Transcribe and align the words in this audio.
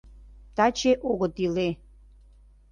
Таче 0.55 0.91
огыт 1.09 1.35
иле. 1.45 1.69